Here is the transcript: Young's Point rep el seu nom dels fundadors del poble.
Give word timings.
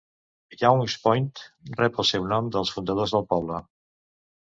Young's 0.61 0.95
Point 1.03 1.29
rep 1.83 2.01
el 2.05 2.09
seu 2.15 2.27
nom 2.35 2.51
dels 2.59 2.75
fundadors 2.79 3.19
del 3.19 3.31
poble. 3.37 3.65